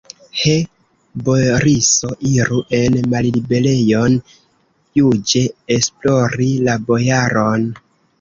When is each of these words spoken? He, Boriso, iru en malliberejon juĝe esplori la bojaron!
He, 0.43 0.53
Boriso, 1.25 2.07
iru 2.29 2.61
en 2.77 2.97
malliberejon 3.11 4.15
juĝe 5.01 5.43
esplori 5.77 6.49
la 6.69 6.75
bojaron! 6.89 7.69